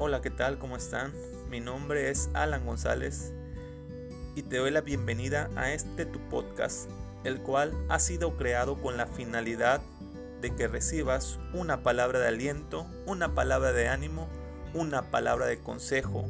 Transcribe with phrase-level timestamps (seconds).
[0.00, 0.58] Hola, ¿qué tal?
[0.58, 1.12] ¿Cómo están?
[1.50, 3.32] Mi nombre es Alan González
[4.36, 6.88] y te doy la bienvenida a este tu podcast,
[7.24, 9.80] el cual ha sido creado con la finalidad
[10.40, 14.28] de que recibas una palabra de aliento, una palabra de ánimo,
[14.72, 16.26] una palabra de consejo,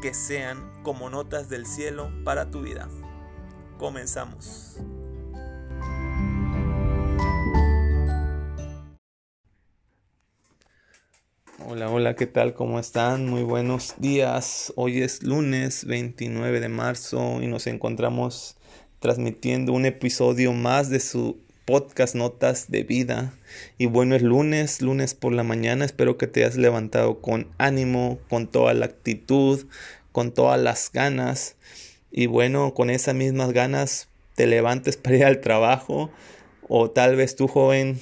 [0.00, 2.88] que sean como notas del cielo para tu vida.
[3.78, 4.76] Comenzamos.
[11.70, 12.54] Hola, hola, ¿qué tal?
[12.54, 13.28] ¿Cómo están?
[13.28, 14.72] Muy buenos días.
[14.74, 18.56] Hoy es lunes 29 de marzo y nos encontramos
[19.00, 21.36] transmitiendo un episodio más de su
[21.66, 23.34] podcast Notas de Vida.
[23.76, 25.84] Y bueno, es lunes, lunes por la mañana.
[25.84, 29.66] Espero que te hayas levantado con ánimo, con toda la actitud,
[30.10, 31.56] con todas las ganas.
[32.10, 36.10] Y bueno, con esas mismas ganas te levantes para ir al trabajo.
[36.66, 38.00] O tal vez tú, joven,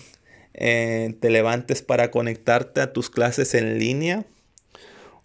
[0.56, 4.24] eh, te levantes para conectarte a tus clases en línea.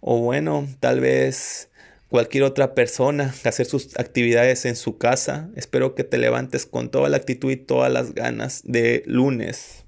[0.00, 1.70] O bueno, tal vez
[2.08, 5.48] cualquier otra persona hacer sus actividades en su casa.
[5.56, 9.84] Espero que te levantes con toda la actitud y todas las ganas de lunes.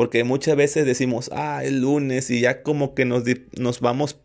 [0.00, 3.22] Porque muchas veces decimos, ah, el lunes y ya como que nos,
[3.58, 4.16] nos vamos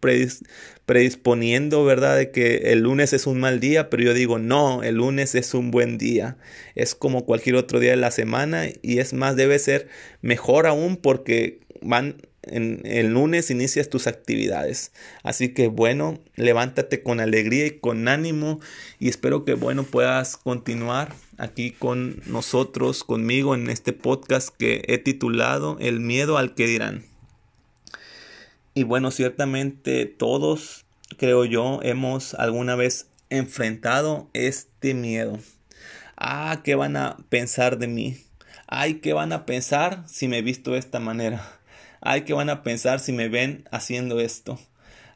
[0.85, 2.15] predisponiendo, ¿verdad?
[2.15, 5.53] De que el lunes es un mal día, pero yo digo, no, el lunes es
[5.53, 6.37] un buen día.
[6.75, 9.89] Es como cualquier otro día de la semana y es más, debe ser
[10.21, 14.93] mejor aún porque van en el lunes inicias tus actividades.
[15.23, 18.61] Así que bueno, levántate con alegría y con ánimo
[18.97, 24.97] y espero que bueno puedas continuar aquí con nosotros, conmigo en este podcast que he
[24.97, 27.05] titulado El miedo al que dirán.
[28.73, 30.85] Y bueno, ciertamente todos,
[31.17, 35.39] creo yo, hemos alguna vez enfrentado este miedo.
[36.17, 38.17] Ah, ¿qué van a pensar de mí?
[38.67, 41.59] Ay, ¿qué van a pensar si me visto de esta manera?
[42.01, 44.59] Ay, ¿qué van a pensar si me ven haciendo esto?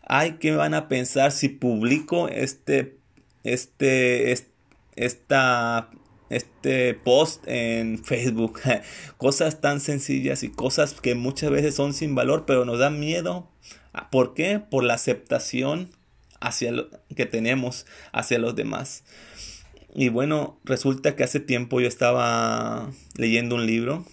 [0.03, 2.97] Ay, ¿qué van a pensar si publico este,
[3.43, 4.31] este,
[4.95, 5.89] esta,
[6.29, 8.59] este post en Facebook?
[9.17, 13.49] cosas tan sencillas y cosas que muchas veces son sin valor, pero nos dan miedo.
[14.11, 14.59] ¿Por qué?
[14.59, 15.89] Por la aceptación
[16.39, 19.03] hacia lo que tenemos hacia los demás.
[19.95, 24.05] Y bueno, resulta que hace tiempo yo estaba leyendo un libro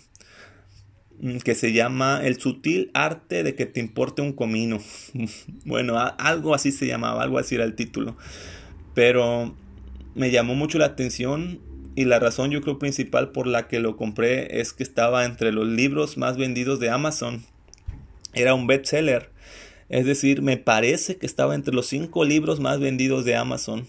[1.20, 4.78] Mm, que se llama El sutil arte de que te importe un comino.
[5.64, 8.16] bueno, algo así se llamaba, algo así era el título.
[8.94, 9.54] Pero
[10.14, 11.60] me llamó mucho la atención
[11.96, 15.50] y la razón yo creo principal por la que lo compré es que estaba entre
[15.50, 17.44] los libros más vendidos de Amazon.
[18.34, 19.30] Era un bestseller.
[19.88, 23.86] Es decir, me parece que estaba entre los cinco libros más vendidos de Amazon.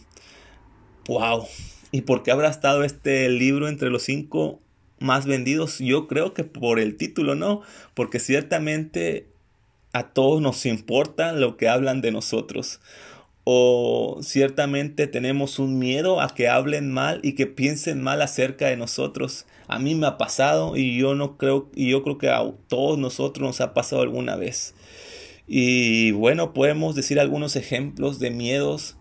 [1.08, 1.48] ¡Wow!
[1.92, 4.62] ¿Y por qué habrá estado este libro entre los cinco
[5.00, 7.62] más vendidos, yo creo que por el título, ¿no?
[7.94, 9.28] Porque ciertamente
[9.94, 12.80] a todos nos importa lo que hablan de nosotros.
[13.50, 18.76] O ciertamente tenemos un miedo a que hablen mal y que piensen mal acerca de
[18.76, 19.46] nosotros.
[19.70, 23.00] A mí me ha pasado y yo no creo y yo creo que a todos
[23.00, 24.76] nosotros nos ha pasado alguna vez.
[25.48, 28.98] Y bueno, podemos decir algunos ejemplos de miedos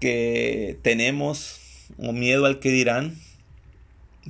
[0.00, 1.60] que tenemos
[1.96, 3.14] o miedo al que dirán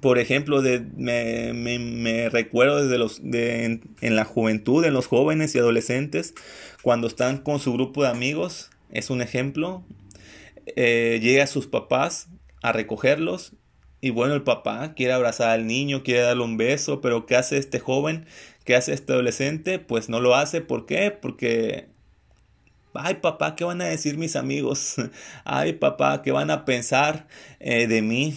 [0.02, 5.58] por ejemplo, de, me, recuerdo desde los, de, en, la juventud, en los jóvenes y
[5.58, 6.34] adolescentes,
[6.82, 9.84] cuando están con su grupo de amigos, es un ejemplo,
[10.76, 12.28] eh, llega a sus papás
[12.62, 13.52] a recogerlos
[14.00, 17.58] y bueno, el papá quiere abrazar al niño, quiere darle un beso, pero ¿qué hace
[17.58, 18.26] este joven?
[18.64, 19.78] ¿Qué hace este adolescente?
[19.78, 21.10] Pues no lo hace, ¿por qué?
[21.10, 21.88] Porque
[22.94, 24.96] ay papá, ¿qué van a decir mis amigos?
[25.44, 27.26] Ay papá, ¿qué van a pensar
[27.60, 28.36] eh, de mí?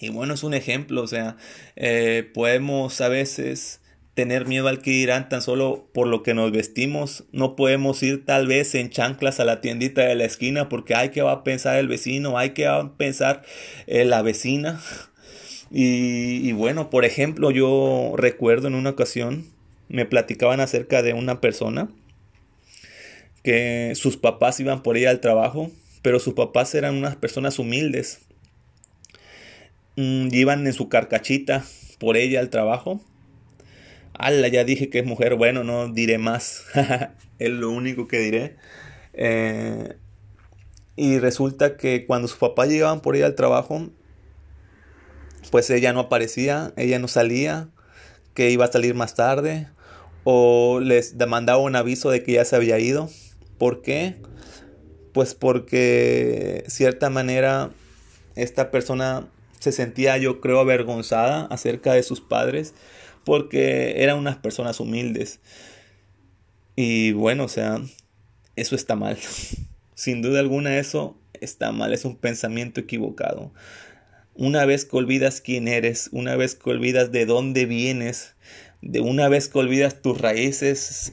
[0.00, 1.36] Y bueno, es un ejemplo, o sea,
[1.76, 3.80] eh, podemos a veces
[4.18, 7.22] tener miedo al que dirán tan solo por lo que nos vestimos.
[7.30, 11.10] No podemos ir tal vez en chanclas a la tiendita de la esquina porque hay
[11.10, 13.44] que va a pensar el vecino, hay que va a pensar
[13.86, 14.80] eh, la vecina.
[15.70, 19.44] Y, y bueno, por ejemplo, yo recuerdo en una ocasión,
[19.90, 21.90] me platicaban acerca de una persona
[23.44, 28.20] que sus papás iban por ella al trabajo, pero sus papás eran unas personas humildes
[29.98, 31.64] Mm, iban en su carcachita
[31.98, 33.00] por ella al trabajo.
[34.18, 35.36] Ala, ya dije que es mujer.
[35.36, 36.64] Bueno, no diré más.
[37.38, 38.56] es lo único que diré.
[39.14, 39.96] Eh,
[40.96, 43.88] y resulta que cuando sus papás llegaban por ella al trabajo,
[45.52, 47.68] pues ella no aparecía, ella no salía,
[48.34, 49.68] que iba a salir más tarde,
[50.24, 53.08] o les mandaba un aviso de que ya se había ido.
[53.56, 54.16] ¿Por qué?
[55.12, 57.70] Pues porque, cierta manera,
[58.34, 59.28] esta persona
[59.60, 62.74] se sentía yo creo avergonzada acerca de sus padres
[63.28, 65.40] porque eran unas personas humildes.
[66.76, 67.78] Y bueno, o sea,
[68.56, 69.18] eso está mal.
[69.94, 73.52] Sin duda alguna eso está mal, es un pensamiento equivocado.
[74.34, 78.34] Una vez que olvidas quién eres, una vez que olvidas de dónde vienes,
[78.80, 81.12] de una vez que olvidas tus raíces,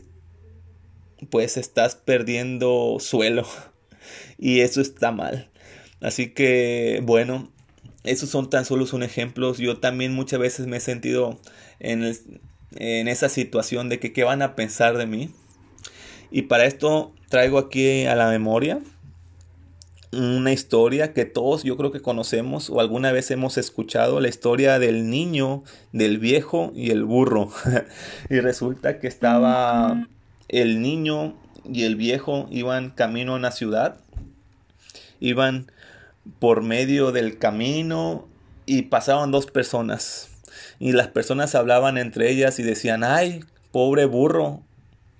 [1.29, 3.45] pues estás perdiendo suelo
[4.37, 5.49] y eso está mal.
[5.99, 7.51] Así que bueno,
[8.05, 9.57] esos son tan solo son ejemplos.
[9.57, 11.39] Yo también muchas veces me he sentido
[11.79, 12.03] en,
[12.71, 15.31] esa situación de que qué van a pensar de mí.
[16.31, 18.79] Y para esto traigo aquí a la memoria
[20.11, 24.79] una historia que todos yo creo que conocemos o alguna vez hemos escuchado, la historia
[24.79, 27.49] del niño, del viejo y el burro.
[28.29, 30.07] y resulta que estaba
[30.47, 31.35] el niño
[31.69, 33.97] y el viejo iban camino a una ciudad,
[35.19, 35.71] iban
[36.39, 38.27] por medio del camino
[38.65, 40.29] y pasaban dos personas.
[40.79, 43.41] Y las personas hablaban entre ellas y decían, ay,
[43.71, 44.63] pobre burro,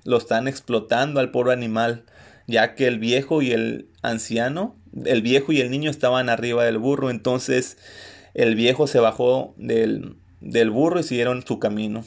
[0.04, 2.04] lo están explotando al pobre animal,
[2.48, 4.76] ya que el viejo y el anciano,
[5.06, 7.78] el viejo y el niño estaban arriba del burro, entonces
[8.34, 12.06] el viejo se bajó del, del burro y siguieron su camino.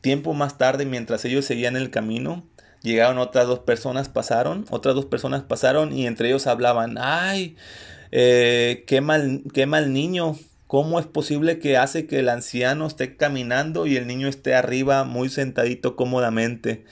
[0.00, 2.44] Tiempo más tarde, mientras ellos seguían el camino,
[2.82, 7.56] llegaron otras dos personas, pasaron, otras dos personas pasaron y entre ellos hablaban, ay,
[8.12, 10.36] eh, qué, mal, qué mal niño,
[10.66, 15.04] ¿Cómo es posible que hace que el anciano esté caminando y el niño esté arriba
[15.04, 16.84] muy sentadito cómodamente?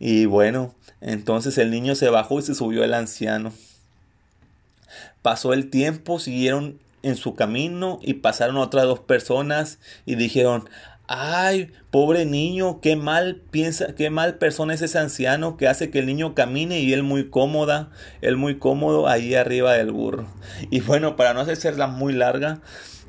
[0.00, 3.52] Y bueno, entonces el niño se bajó y se subió el anciano.
[5.20, 10.66] Pasó el tiempo, siguieron en su camino y pasaron otras dos personas y dijeron,
[11.08, 15.98] ay, pobre niño, qué mal piensa, qué mal persona es ese anciano que hace que
[15.98, 17.90] el niño camine y él muy cómoda,
[18.20, 20.26] él muy cómodo ahí arriba del burro.
[20.70, 22.60] Y bueno, para no hacerla muy larga,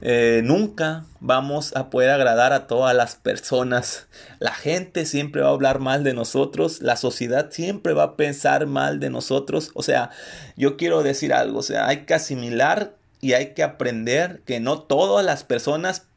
[0.02, 4.08] eh, nunca vamos a poder agradar a todas las personas.
[4.40, 8.66] La gente siempre va a hablar mal de nosotros, la sociedad siempre va a pensar
[8.66, 9.72] mal de nosotros.
[9.74, 10.10] O sea,
[10.56, 14.82] yo quiero decir algo, o sea, hay que asimilar y hay que aprender que no
[14.84, 16.09] todas las personas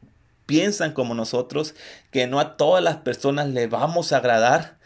[0.45, 1.75] piensan como nosotros,
[2.11, 4.77] que no a todas las personas le vamos a agradar,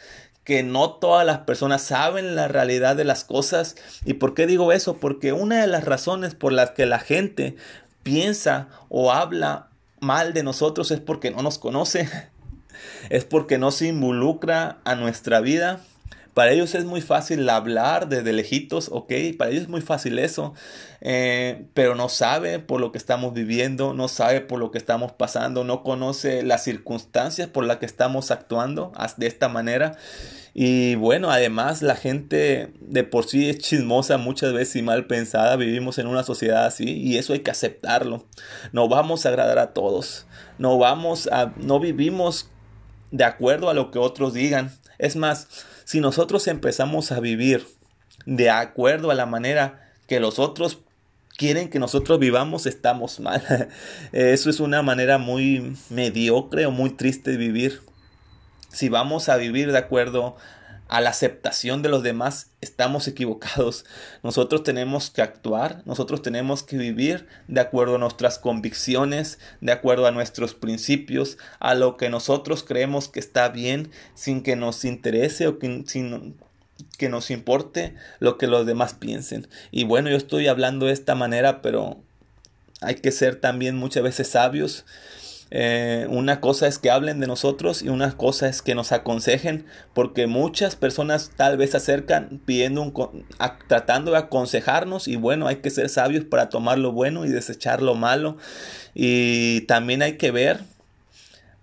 [0.44, 3.76] que no todas las personas saben la realidad de las cosas.
[4.06, 4.98] ¿Y por qué digo eso?
[4.98, 7.58] Porque una de las razones por las que la gente
[8.04, 9.68] piensa o habla
[10.00, 12.10] mal de nosotros es porque no nos conoce,
[13.10, 15.82] es porque no se involucra a nuestra vida.
[16.38, 20.54] Para ellos es muy fácil hablar desde lejitos, ok, para ellos es muy fácil eso,
[21.02, 25.12] eh, pero no sabe por lo que estamos viviendo, no sabe por lo que estamos
[25.12, 29.98] pasando, no conoce las circunstancias por las que estamos actuando de esta manera.
[30.54, 35.56] Y bueno, además la gente de por sí es chismosa muchas veces y mal pensada.
[35.56, 38.28] Vivimos en una sociedad así y eso hay que aceptarlo.
[38.74, 40.28] No vamos a agradar a todos.
[40.60, 42.52] No vamos a, no vivimos
[43.10, 44.72] de acuerdo a lo que otros digan.
[45.00, 45.48] Es más,
[45.88, 47.66] si nosotros empezamos a vivir
[48.26, 50.80] de acuerdo a la manera que los otros
[51.38, 53.70] quieren que nosotros vivamos, estamos mal.
[54.12, 57.80] Eso es una manera muy mediocre o muy triste de vivir
[58.70, 60.36] si vamos a vivir de acuerdo
[60.88, 63.86] a la aceptación de los demás, estamos equivocados.
[64.24, 70.08] Nosotros tenemos que actuar, nosotros tenemos que vivir de acuerdo a nuestras convicciones, de acuerdo
[70.08, 75.48] a nuestros principios, a lo que nosotros creemos que está bien, sin que nos interese
[75.48, 76.36] o que, sin
[76.98, 79.48] que nos importe lo que los demás piensen.
[79.72, 81.98] Y bueno, yo estoy hablando de esta manera, pero
[82.82, 84.86] hay que ser también muchas veces sabios
[85.50, 89.66] eh, una cosa es que hablen de nosotros y una cosa es que nos aconsejen,
[89.94, 93.26] porque muchas personas tal vez se acercan pidiendo un,
[93.68, 97.82] tratando de aconsejarnos y bueno, hay que ser sabios para tomar lo bueno y desechar
[97.82, 98.38] lo malo.
[98.94, 100.60] Y también hay que ver,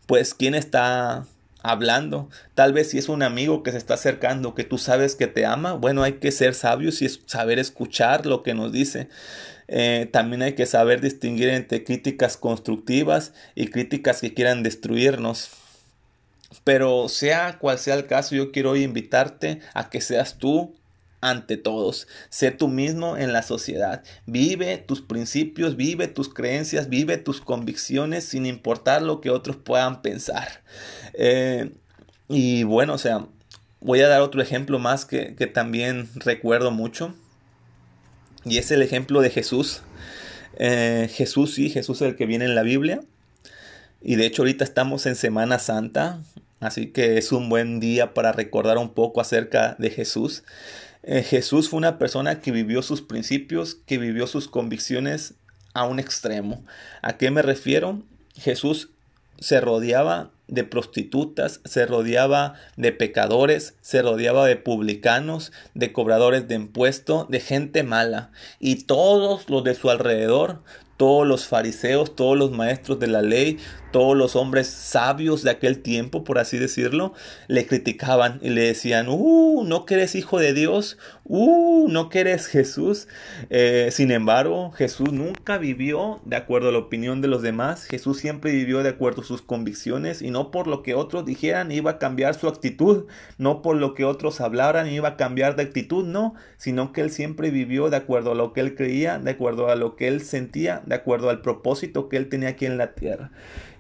[0.06, 1.26] pues, quién está
[1.64, 2.28] hablando.
[2.54, 5.46] Tal vez si es un amigo que se está acercando, que tú sabes que te
[5.46, 9.08] ama, bueno, hay que ser sabios y saber escuchar lo que nos dice.
[9.68, 15.50] Eh, también hay que saber distinguir entre críticas constructivas y críticas que quieran destruirnos.
[16.62, 20.74] Pero sea cual sea el caso, yo quiero hoy invitarte a que seas tú
[21.20, 22.06] ante todos.
[22.28, 24.04] Sé tú mismo en la sociedad.
[24.26, 30.02] Vive tus principios, vive tus creencias, vive tus convicciones sin importar lo que otros puedan
[30.02, 30.62] pensar.
[31.14, 31.70] Eh,
[32.28, 33.26] y bueno, o sea,
[33.80, 37.14] voy a dar otro ejemplo más que, que también recuerdo mucho.
[38.44, 39.82] Y es el ejemplo de Jesús.
[40.58, 43.00] Eh, Jesús, sí, Jesús es el que viene en la Biblia.
[44.02, 46.20] Y de hecho ahorita estamos en Semana Santa,
[46.60, 50.44] así que es un buen día para recordar un poco acerca de Jesús.
[51.02, 55.34] Eh, Jesús fue una persona que vivió sus principios, que vivió sus convicciones
[55.72, 56.64] a un extremo.
[57.00, 58.02] ¿A qué me refiero?
[58.36, 58.90] Jesús
[59.38, 66.54] se rodeaba de prostitutas, se rodeaba de pecadores, se rodeaba de publicanos, de cobradores de
[66.54, 68.30] impuestos, de gente mala.
[68.58, 70.62] Y todos los de su alrededor
[70.96, 73.58] todos los fariseos, todos los maestros de la ley,
[73.90, 77.14] todos los hombres sabios de aquel tiempo, por así decirlo,
[77.48, 82.20] le criticaban y le decían, uh, no que eres hijo de Dios, uh, no que
[82.20, 83.08] eres Jesús.
[83.50, 88.18] Eh, sin embargo, Jesús nunca vivió de acuerdo a la opinión de los demás, Jesús
[88.18, 91.92] siempre vivió de acuerdo a sus convicciones y no por lo que otros dijeran iba
[91.92, 93.06] a cambiar su actitud,
[93.38, 97.10] no por lo que otros hablaran iba a cambiar de actitud, no, sino que él
[97.10, 100.22] siempre vivió de acuerdo a lo que él creía, de acuerdo a lo que él
[100.22, 103.30] sentía, de acuerdo al propósito que él tenía aquí en la tierra.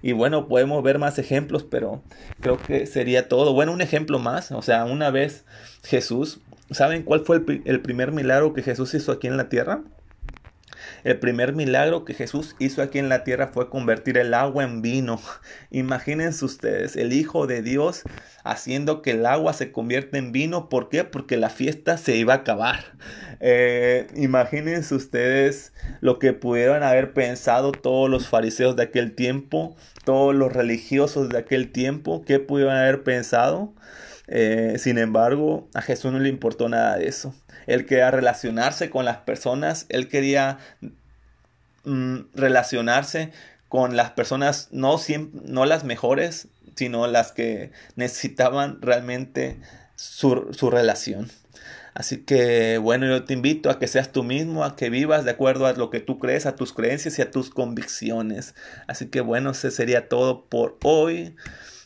[0.02, 2.02] Y bueno, podemos ver más ejemplos, pero
[2.40, 3.54] creo que sería todo.
[3.54, 5.46] Bueno, un ejemplo más, o sea, una vez
[5.82, 6.40] Jesús,
[6.70, 9.82] ¿saben cuál fue el, primer milagro que Jesús hizo aquí en la tierra?
[11.04, 14.82] El primer milagro que Jesús hizo aquí en la tierra fue convertir el agua en
[14.82, 15.20] vino.
[15.70, 18.02] Imagínense ustedes, el Hijo de Dios
[18.44, 20.68] haciendo que el agua se convierta en vino.
[20.68, 21.04] ¿Por qué?
[21.04, 22.96] Porque la fiesta se iba a acabar.
[23.40, 30.34] Eh, imagínense ustedes lo que pudieron haber pensado todos los fariseos de aquel tiempo, todos
[30.34, 33.74] los religiosos de aquel tiempo, ¿qué pudieron haber pensado?
[34.26, 37.34] Eh, sin embargo, a Jesús no le importó nada de eso.
[37.66, 40.58] Él quería relacionarse con las personas, él quería
[41.84, 43.32] mm, relacionarse
[43.68, 44.96] con las personas, no,
[45.44, 49.58] no las mejores, sino las que necesitaban realmente
[49.96, 51.30] su, su relación.
[51.94, 55.30] Así que bueno, yo te invito a que seas tú mismo, a que vivas de
[55.30, 58.56] acuerdo a lo que tú crees, a tus creencias y a tus convicciones.
[58.88, 61.36] Así que bueno, ese sería todo por hoy.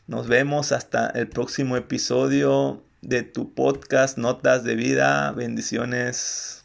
[0.08, 5.32] Nos vemos hasta el próximo episodio de tu podcast Notas de Vida.
[5.32, 6.64] Bendiciones.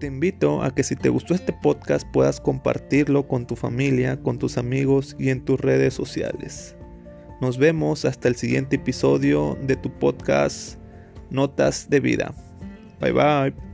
[0.00, 4.38] Te invito a que si te gustó este podcast puedas compartirlo con tu familia, con
[4.38, 6.74] tus amigos y en tus redes sociales.
[7.42, 10.78] Nos vemos hasta el siguiente episodio de tu podcast
[11.28, 12.34] Notas de Vida.
[12.98, 13.72] Bye bye.